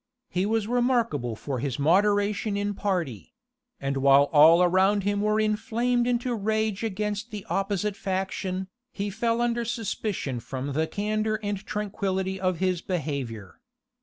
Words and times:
He 0.31 0.47
was 0.47 0.65
remarkable 0.67 1.35
for 1.35 1.59
his 1.59 1.77
moderation 1.77 2.57
in 2.57 2.73
party; 2.73 3.35
and 3.79 3.97
while 3.97 4.29
all 4.33 4.63
around 4.63 5.03
him 5.03 5.21
were 5.21 5.39
inflamed 5.39 6.07
into 6.07 6.33
rage 6.33 6.83
against 6.83 7.29
the 7.29 7.45
opposite 7.51 7.95
faction, 7.95 8.67
he 8.91 9.11
fell 9.11 9.41
under 9.41 9.63
suspicion 9.63 10.39
from 10.39 10.73
the 10.73 10.87
candor 10.87 11.39
and 11.43 11.63
tranquillity 11.63 12.39
of 12.41 12.57
his 12.57 12.81
behavior. 12.81 13.61